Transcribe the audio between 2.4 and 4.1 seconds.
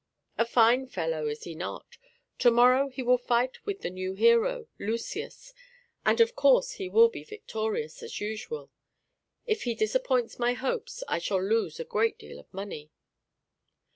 morrow he will fight with the